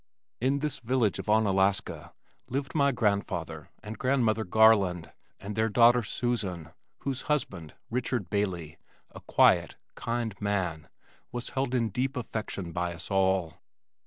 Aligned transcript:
In 0.39 0.61
this 0.61 0.79
village 0.79 1.19
of 1.19 1.27
Onalaska, 1.27 2.11
lived 2.49 2.73
my 2.73 2.91
grandfather 2.91 3.69
and 3.83 3.99
grandmother 3.99 4.43
Garland, 4.43 5.11
and 5.39 5.55
their 5.55 5.69
daughter 5.69 6.01
Susan, 6.01 6.69
whose 7.01 7.29
husband, 7.29 7.75
Richard 7.91 8.27
Bailey, 8.27 8.79
a 9.11 9.21
quiet, 9.21 9.75
kind 9.93 10.33
man, 10.41 10.89
was 11.31 11.49
held 11.49 11.75
in 11.75 11.89
deep 11.89 12.17
affection 12.17 12.71
by 12.71 12.95
us 12.95 13.11
all. 13.11 13.61